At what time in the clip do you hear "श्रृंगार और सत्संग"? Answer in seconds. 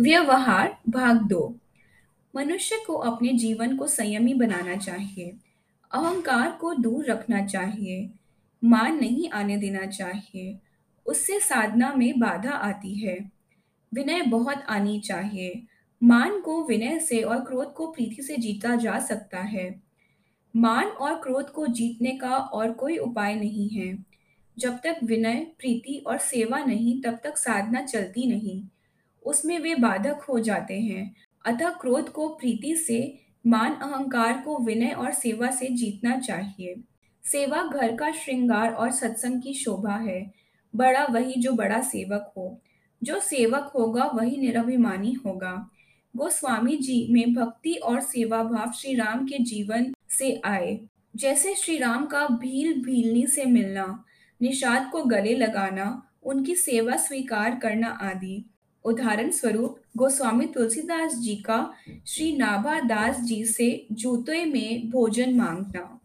38.12-39.42